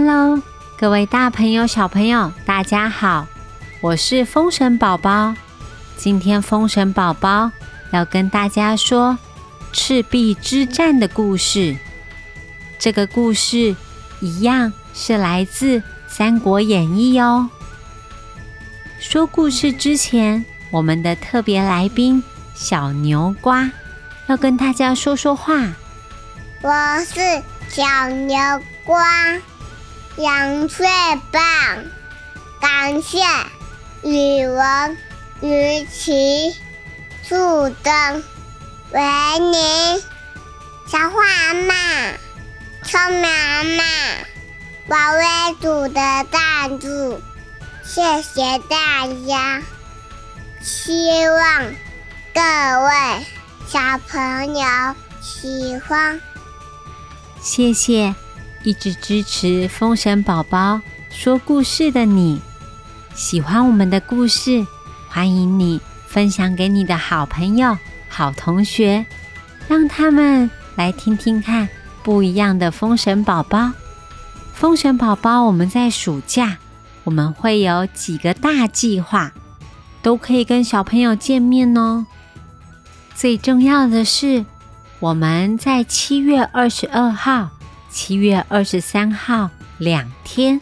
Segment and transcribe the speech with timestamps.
[0.00, 0.40] Hello，
[0.78, 3.26] 各位大朋友、小朋友，大家好，
[3.80, 5.34] 我是风神宝宝。
[5.96, 7.50] 今天风神宝宝
[7.90, 9.18] 要跟大家说
[9.72, 11.76] 赤壁之战的故事。
[12.78, 13.74] 这个故事
[14.20, 17.50] 一样是来自《三国演义》哦。
[19.00, 22.22] 说故事之前，我们的特别来宾
[22.54, 23.68] 小牛瓜
[24.28, 25.72] 要跟大家说说话。
[26.62, 26.70] 我
[27.04, 28.38] 是小牛
[28.84, 29.04] 瓜。
[30.18, 30.84] 杨最
[31.30, 31.40] 棒，
[32.60, 33.18] 感谢
[34.02, 34.98] 语文、
[35.42, 36.56] 语奇、
[37.22, 38.24] 树灯、
[38.90, 40.02] 维尼、
[40.88, 41.74] 小花阿妈、
[42.82, 43.84] 聪明阿妈、
[44.88, 47.22] 宝贝组的赞助，
[47.84, 49.62] 谢谢大家！
[50.60, 51.64] 希望
[52.34, 53.26] 各位
[53.68, 54.66] 小朋友
[55.20, 56.20] 喜欢，
[57.40, 58.12] 谢谢。
[58.68, 62.38] 一直支持风神宝宝说故事的你，
[63.14, 64.66] 喜欢我们的故事，
[65.08, 67.78] 欢迎你分享给你的好朋友、
[68.10, 69.06] 好同学，
[69.68, 71.66] 让他们来听听看
[72.02, 73.72] 不一样的风神宝宝。
[74.52, 76.58] 风神宝宝，我们在暑假
[77.04, 79.32] 我们会有几个大计划，
[80.02, 82.04] 都可以跟小朋友见面哦。
[83.14, 84.44] 最重要的是，
[85.00, 87.48] 我们在七月二十二号。
[87.90, 90.60] 七月二十三号两天，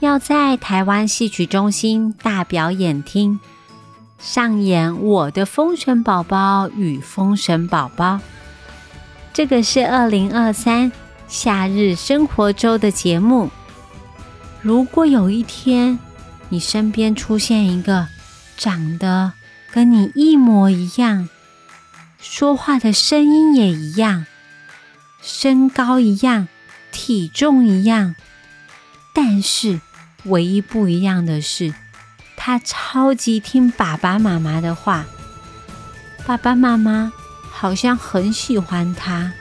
[0.00, 3.38] 要在台湾戏曲中心大表演厅
[4.18, 8.14] 上演《我的封神宝宝与封神宝宝》。
[9.32, 10.90] 这个是二零二三
[11.28, 13.50] 夏日生活周的节目。
[14.62, 15.98] 如果有一天
[16.48, 18.06] 你身边出现一个
[18.56, 19.32] 长得
[19.70, 21.28] 跟你一模一样，
[22.18, 24.24] 说话的声音也一样。
[25.28, 26.46] 身高一样，
[26.92, 28.14] 体重一样，
[29.12, 29.80] 但是
[30.26, 31.74] 唯一不一样的是，
[32.36, 35.04] 他超级听爸爸妈妈的话。
[36.24, 37.12] 爸爸妈妈
[37.50, 39.32] 好像很喜欢他，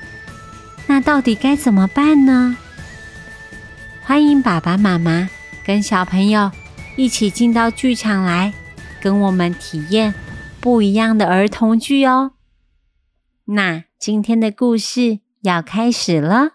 [0.88, 2.58] 那到底该怎么办呢？
[4.02, 5.30] 欢迎爸爸妈妈
[5.64, 6.52] 跟小朋友
[6.96, 8.52] 一起进到剧场来，
[9.00, 10.16] 跟我们体验
[10.60, 12.32] 不一样的儿童剧哦。
[13.46, 15.25] 那今天的故事。
[15.46, 16.54] 要开始了。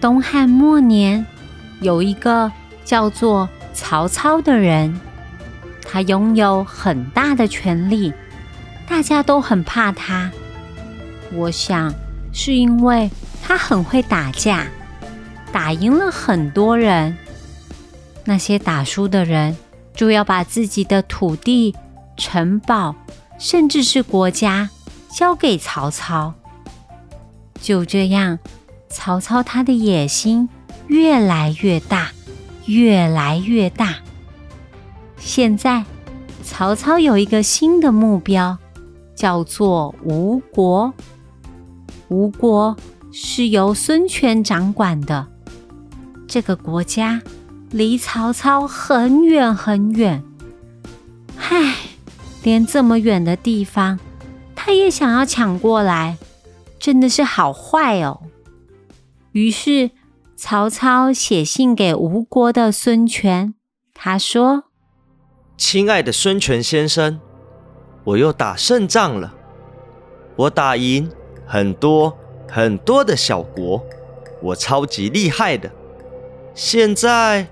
[0.00, 1.24] 东汉末年，
[1.80, 2.50] 有一个
[2.84, 5.00] 叫做曹操的人，
[5.84, 8.12] 他拥有很大的权力，
[8.88, 10.30] 大家都很怕他。
[11.32, 11.92] 我想
[12.32, 13.10] 是因为
[13.42, 14.66] 他很会打架，
[15.52, 17.16] 打赢了很多人。
[18.24, 19.56] 那些打输的人
[19.94, 21.74] 就要把自己的土地、
[22.16, 22.94] 城堡，
[23.38, 24.68] 甚至是国家
[25.10, 26.34] 交给曹操。
[27.60, 28.38] 就这样，
[28.88, 30.48] 曹操他的野心
[30.86, 32.10] 越来越大，
[32.66, 33.96] 越来越大。
[35.16, 35.84] 现在，
[36.44, 38.58] 曹操有一个新的目标，
[39.16, 40.92] 叫做吴国。
[42.08, 42.76] 吴国
[43.12, 45.26] 是由孙权掌管的，
[46.26, 47.22] 这个国家
[47.70, 50.22] 离曹操很远很远。
[51.38, 51.74] 唉，
[52.42, 53.98] 连这么远的地方，
[54.54, 56.16] 他也想要抢过来，
[56.78, 58.22] 真的是好坏哦。
[59.32, 59.90] 于是
[60.34, 63.54] 曹操写信给吴国的孙权，
[63.92, 64.64] 他说
[65.58, 67.20] ：“亲爱的孙权先生，
[68.04, 69.34] 我又打胜仗了，
[70.36, 71.10] 我打赢。”
[71.48, 72.16] 很多
[72.46, 73.82] 很多的小国，
[74.42, 75.70] 我超级厉害的。
[76.54, 77.46] 现在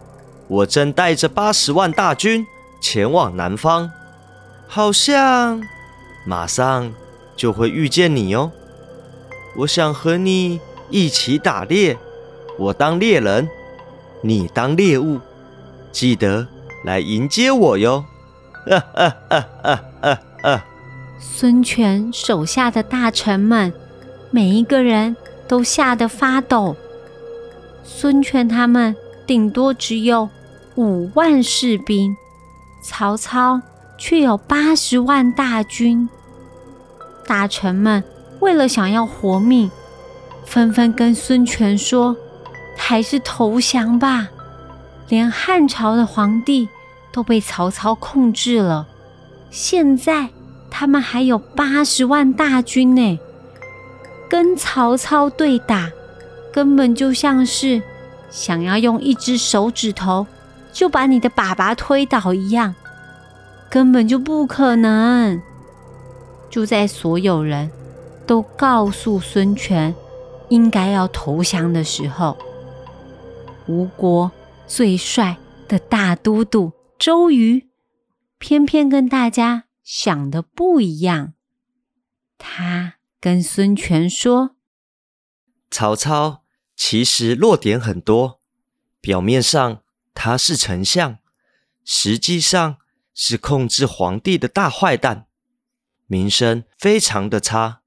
[0.47, 2.47] 我正带着八十万大军
[2.81, 3.91] 前往南方，
[4.69, 5.63] 好像
[6.27, 6.93] 马上
[7.35, 8.53] 就会遇见你哦。
[9.57, 10.61] 我想和你
[10.91, 11.97] 一起打猎，
[12.59, 13.49] 我当猎人，
[14.21, 15.21] 你当猎物，
[15.91, 16.47] 记得
[16.85, 18.05] 来迎接我哟。
[18.69, 20.65] 哈哈哈哈哈哈！
[21.19, 23.73] 孙权手下的大臣们。
[24.37, 25.17] 每一个人
[25.49, 26.77] 都吓得发抖。
[27.83, 28.95] 孙权他们
[29.27, 30.29] 顶多只有
[30.75, 32.15] 五万士兵，
[32.83, 33.63] 曹操
[33.97, 36.07] 却有八十万大军。
[37.27, 38.05] 大臣们
[38.41, 39.71] 为了想要活命，
[40.45, 42.15] 纷纷跟孙权说
[42.77, 44.29] ：“还是投降吧。”
[45.09, 46.69] 连汉朝的皇帝
[47.11, 48.87] 都被曹操控制了，
[49.51, 50.29] 现在
[50.71, 53.19] 他们还有八十万大军呢。
[54.29, 55.91] 跟曹操对打，
[56.53, 57.83] 根本就像是
[58.31, 60.27] 想要用一只手指头
[60.73, 62.75] 就把你的爸爸推倒一样，
[63.71, 65.41] 根本就不可能。
[66.51, 67.71] 就在所有人
[68.27, 69.95] 都告诉孙权
[70.49, 72.37] 应该要投降的时候，
[73.67, 74.31] 吴国
[74.67, 75.37] 最帅
[75.69, 77.69] 的大都督周瑜，
[78.39, 81.35] 偏偏跟大家想的不一样。
[82.39, 82.95] 他
[83.27, 84.55] 跟孙权说
[85.69, 86.45] ：“曹操
[86.77, 88.41] 其实弱点很多，
[89.01, 89.83] 表面上
[90.15, 91.19] 他是丞相，
[91.85, 92.77] 实际上
[93.13, 95.27] 是控制皇帝的大坏蛋，
[96.07, 97.81] 名声非常的差。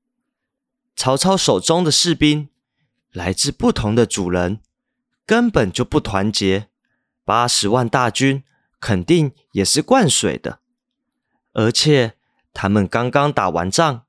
[0.94, 2.50] 曹操手中的士兵
[3.14, 4.60] 来自不同的主人。”
[5.26, 6.68] 根本就不团结，
[7.24, 8.44] 八十万大军
[8.82, 10.60] 肯定也是灌水的，
[11.54, 12.18] 而且
[12.52, 14.06] 他们刚刚打完仗，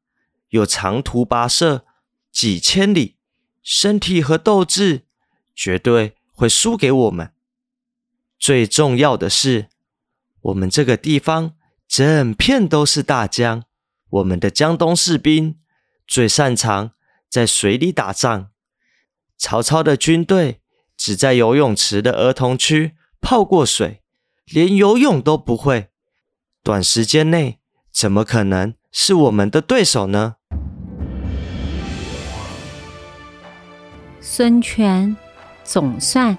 [0.50, 1.84] 有长途跋涉
[2.30, 3.16] 几千里，
[3.62, 5.06] 身体和斗志
[5.54, 7.32] 绝对会输给我们。
[8.38, 9.68] 最重要的是，
[10.42, 11.54] 我们这个地方
[11.88, 13.64] 整片都是大江，
[14.10, 15.58] 我们的江东士兵
[16.06, 16.92] 最擅长
[17.28, 18.50] 在水里打仗，
[19.36, 20.60] 曹操的军队。
[21.02, 24.02] 只在游泳池的儿童区泡过水，
[24.44, 25.88] 连游泳都不会，
[26.62, 27.58] 短时间内
[27.90, 30.36] 怎么可能是我们的对手呢？
[34.20, 35.16] 孙权
[35.64, 36.36] 总算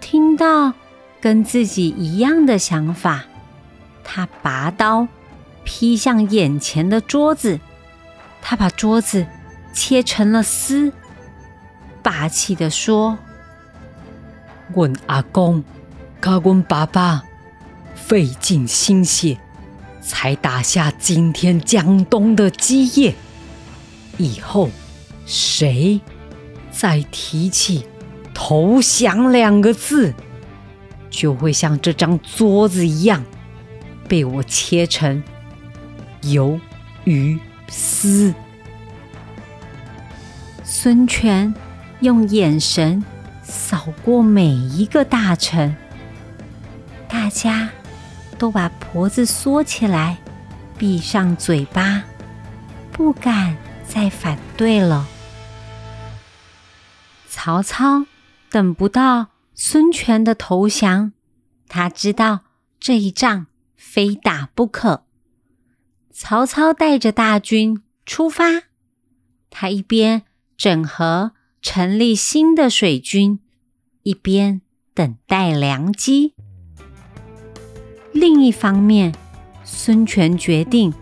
[0.00, 0.72] 听到
[1.20, 3.24] 跟自己一样的想法，
[4.04, 5.08] 他拔刀
[5.64, 7.58] 劈向眼前的桌子，
[8.40, 9.26] 他把桌子
[9.72, 10.92] 切成了丝，
[12.02, 13.18] 霸气的说。
[14.74, 15.64] 问阿公，
[16.20, 17.24] 跟阮爸爸
[17.94, 19.38] 费尽心血，
[20.00, 23.14] 才打下今天江东的基业。
[24.18, 24.70] 以后
[25.26, 26.00] 谁
[26.76, 27.86] 再提起
[28.34, 30.12] 投降两个字，
[31.08, 33.24] 就会像这张桌子一样，
[34.08, 35.22] 被我切成
[36.22, 36.58] 鱿
[37.04, 37.38] 鱼
[37.68, 38.34] 丝。
[40.64, 41.54] 孙权
[42.00, 43.02] 用眼神。
[43.46, 45.76] 扫过每一个大臣，
[47.06, 47.68] 大家
[48.38, 50.16] 都把脖子缩起来，
[50.78, 52.02] 闭上嘴巴，
[52.90, 53.54] 不敢
[53.86, 55.06] 再反对了。
[57.36, 58.06] 曹操
[58.48, 61.10] 等不到孙权的投降，
[61.66, 62.44] 他知道
[62.78, 65.04] 这一仗非打不可。
[66.12, 68.44] 曹操带着大军出发，
[69.50, 70.22] 他一边
[70.56, 71.32] 整合。
[71.60, 73.40] 成立新的水军，
[74.02, 74.60] 一边
[74.92, 76.34] 等待良机。
[78.12, 79.14] 另一方面，
[79.64, 80.92] 孙权决定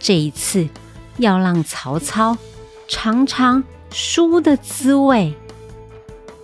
[0.00, 0.68] 这一次
[1.18, 2.36] 要让曹操
[2.88, 3.62] 尝尝
[3.92, 5.32] 输的滋味。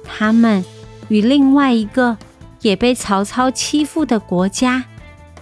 [0.06, 0.64] 他们
[1.08, 2.16] 与另外一个
[2.60, 4.84] 也被曹操欺负的国家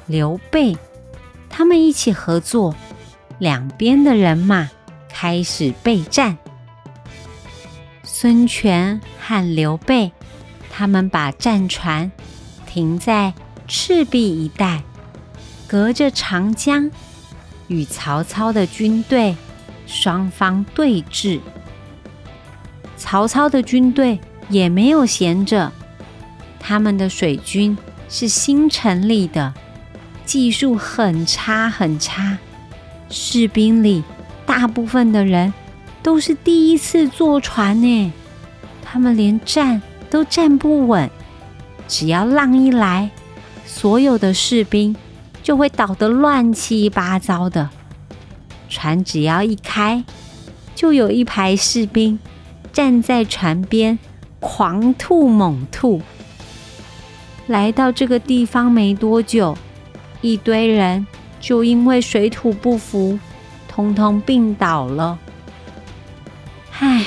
[0.07, 0.77] 刘备，
[1.49, 2.75] 他们一起合作，
[3.39, 4.69] 两边的人马
[5.09, 6.37] 开始备战。
[8.03, 10.13] 孙权和刘备，
[10.71, 12.11] 他们把战船
[12.67, 13.33] 停在
[13.67, 14.83] 赤壁一带，
[15.67, 16.91] 隔着长江，
[17.69, 19.37] 与曹操的军队
[19.87, 21.41] 双方对峙。
[22.97, 25.73] 曹操的军队也没有闲着，
[26.59, 27.77] 他们的水军
[28.09, 29.55] 是新成立的，
[30.25, 32.39] 技术很差很差，
[33.09, 34.03] 士兵里
[34.47, 35.53] 大部分的人。
[36.03, 38.13] 都是第一次坐船呢，
[38.83, 41.09] 他们连站都站不稳。
[41.89, 43.11] 只要浪一来，
[43.65, 44.95] 所有的士兵
[45.43, 47.71] 就会倒得乱七八糟的。
[48.69, 50.05] 船只要一开，
[50.75, 52.19] 就有一排士兵
[52.71, 53.99] 站在船边
[54.45, 56.03] 狂吐猛吐。
[57.47, 59.57] 来到这个地方没多久，
[60.21, 61.07] 一堆人
[61.41, 63.19] 就因为水土不服，
[63.67, 65.19] 通通病倒了。
[66.79, 67.07] 唉，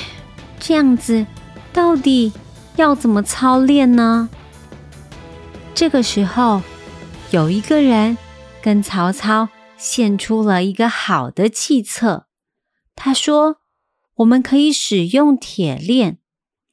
[0.60, 1.27] 这样子
[1.72, 2.34] 到底
[2.75, 4.29] 要怎么操练呢？
[5.75, 6.63] 这个时候，
[7.29, 8.17] 有一个人
[8.63, 12.25] 跟曹操献出了一个好的计策。
[12.96, 13.58] 他说
[14.17, 16.17] ：“我们可以使用铁链，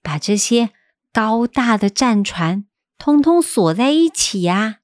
[0.04, 0.70] 把这些
[1.12, 4.80] 高大的战船通通锁在一起呀。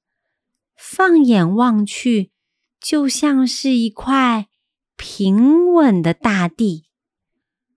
[0.75, 2.31] 放眼望去，
[2.79, 4.49] 就像是一块
[4.97, 6.87] 平稳的大地。”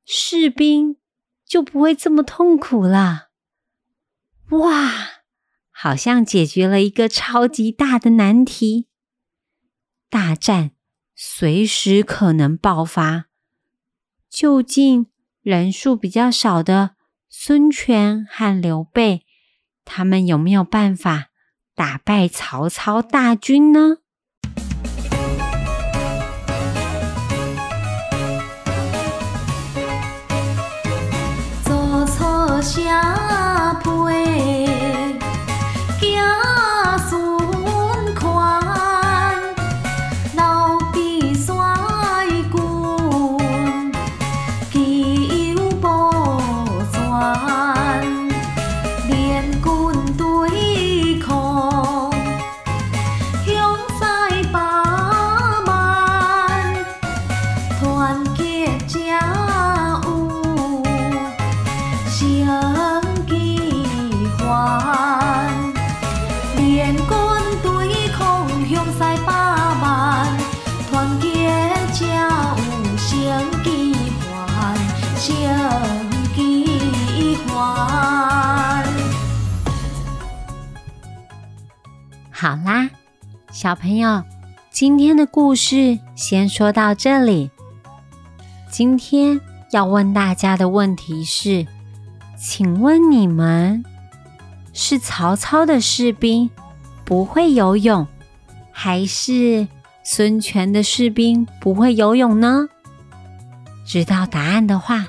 [0.06, 0.96] 士兵
[1.46, 3.28] 就不会这么痛苦了。
[4.50, 4.90] 哇，
[5.70, 8.88] 好像解决了一个超级大的难题。
[10.10, 10.72] 大战
[11.14, 13.26] 随时可能爆发，
[14.28, 15.06] 就近
[15.42, 16.93] 人数比较少的
[17.36, 19.26] 孙权和刘备，
[19.84, 21.26] 他们有没有办法
[21.74, 23.98] 打败曹操大军呢？
[31.64, 33.23] 做错下
[82.44, 82.90] 好啦，
[83.50, 84.22] 小朋友，
[84.70, 87.50] 今天的故事先说到这里。
[88.70, 91.66] 今天要问大家的问题是：
[92.36, 93.82] 请问你们
[94.74, 96.50] 是曹操的士兵
[97.02, 98.06] 不会游泳，
[98.70, 99.66] 还是
[100.02, 102.68] 孙权的士兵不会游泳呢？
[103.86, 105.06] 知道答案的话，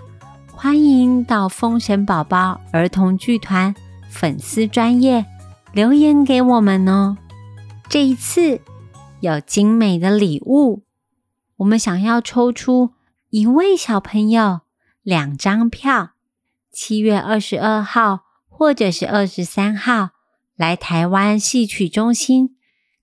[0.50, 3.76] 欢迎到风神宝宝儿童剧团
[4.10, 5.26] 粉丝专业
[5.74, 7.18] 留言给我们哦。
[7.96, 8.60] 这一次
[9.22, 10.84] 有精美的礼物，
[11.56, 12.90] 我们想要抽出
[13.30, 14.60] 一位小朋友
[15.02, 16.10] 两张票，
[16.74, 20.10] 七月二十二号或者是二十三号
[20.58, 22.58] 来台湾戏曲中心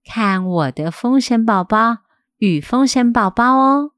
[0.05, 2.01] 看我的《封神宝宝
[2.37, 3.93] 与封神宝宝》哦。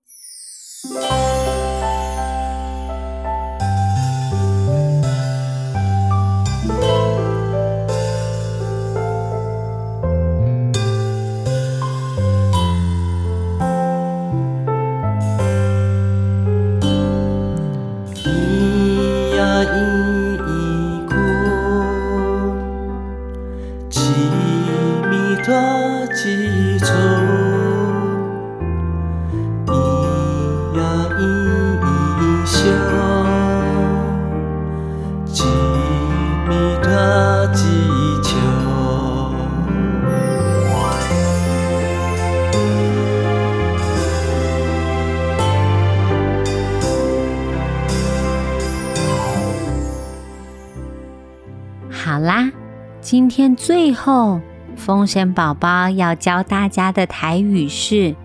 [53.04, 54.40] 今天最后
[54.76, 58.16] 风神宝宝要教大家的台语是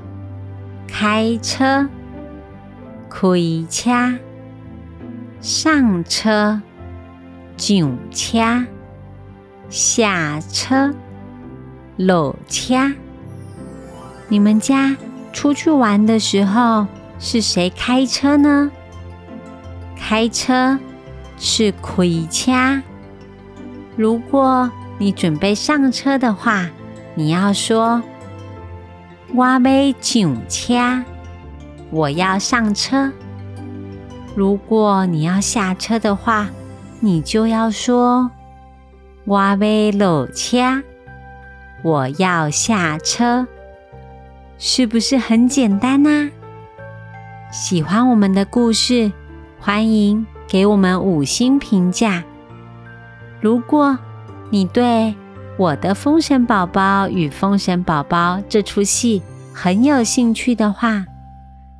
[0.88, 1.86] 开车、
[3.09, 3.38] 开
[3.69, 4.17] 车、
[5.41, 6.62] 上车、
[7.57, 8.65] 上车、
[9.67, 10.95] 下车、
[11.98, 12.93] 落车。
[14.29, 14.95] 你们家
[15.33, 16.88] 出去玩的时候
[17.19, 18.71] 是谁开车呢？
[19.98, 20.79] 开车
[21.38, 22.81] 是开车。
[23.99, 26.69] 如果你准备上车的话，
[27.15, 28.01] 你要说
[29.35, 29.59] “我要
[29.99, 31.03] 上车”，
[31.91, 33.11] 我要上车。
[34.35, 36.47] 如果你要下车的话，
[37.01, 38.31] 你就要说
[39.27, 40.81] “我要落车”，
[41.83, 43.45] 我要下车。
[44.57, 46.29] 是不是很简单呢、
[47.51, 49.11] 喜欢我们的故事，
[49.59, 52.23] 欢迎给我们五星评价。
[53.41, 53.98] 如果
[54.50, 55.13] 你对
[55.58, 59.22] 我的《封神宝宝与封神宝宝》这出戏
[59.53, 61.05] 很有兴趣的话，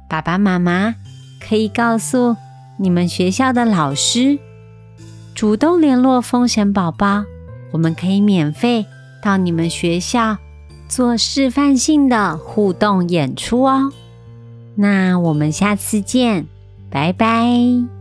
[0.10, 0.96] 爸爸妈妈
[1.40, 2.36] 可以告诉
[2.78, 4.38] 你们学校的老师，
[5.36, 7.24] 主动联络封神宝宝，
[7.72, 8.86] 我们可以免费
[9.22, 10.38] 到你们学校
[10.88, 13.92] 做示范性的互动演出哦。
[14.76, 16.48] 那我们下次见，
[16.90, 17.99] 拜拜。